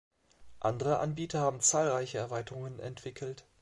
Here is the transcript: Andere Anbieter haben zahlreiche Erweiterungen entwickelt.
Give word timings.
Andere 0.59 0.97
Anbieter 0.97 1.41
haben 1.41 1.59
zahlreiche 1.61 2.17
Erweiterungen 2.17 2.79
entwickelt. 2.79 3.45